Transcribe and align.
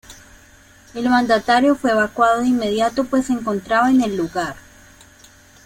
El 0.95 1.07
mandatario 1.11 1.75
fue 1.75 1.91
evacuado 1.91 2.41
de 2.41 2.47
inmediato 2.47 3.03
pues 3.03 3.27
se 3.27 3.33
encontraba 3.33 3.91
en 3.91 4.01
el 4.01 4.17
lugar. 4.17 4.55